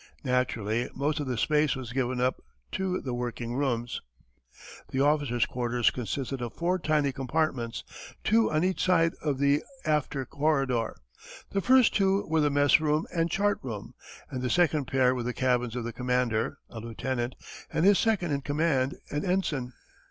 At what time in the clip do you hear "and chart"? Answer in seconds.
13.13-13.59